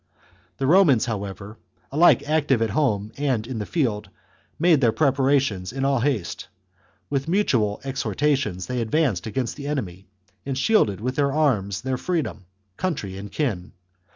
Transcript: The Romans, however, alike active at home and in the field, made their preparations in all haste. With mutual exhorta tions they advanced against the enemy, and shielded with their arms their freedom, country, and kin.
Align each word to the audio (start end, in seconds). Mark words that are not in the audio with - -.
The 0.57 0.65
Romans, 0.65 1.05
however, 1.05 1.59
alike 1.91 2.27
active 2.27 2.59
at 2.63 2.71
home 2.71 3.11
and 3.17 3.45
in 3.45 3.59
the 3.59 3.67
field, 3.67 4.09
made 4.57 4.81
their 4.81 4.91
preparations 4.91 5.71
in 5.71 5.85
all 5.85 5.99
haste. 5.99 6.47
With 7.11 7.27
mutual 7.27 7.79
exhorta 7.85 8.35
tions 8.35 8.65
they 8.65 8.81
advanced 8.81 9.27
against 9.27 9.57
the 9.57 9.67
enemy, 9.67 10.07
and 10.43 10.57
shielded 10.57 11.01
with 11.01 11.17
their 11.17 11.31
arms 11.31 11.81
their 11.81 11.97
freedom, 11.97 12.45
country, 12.77 13.15
and 13.15 13.31
kin. 13.31 13.73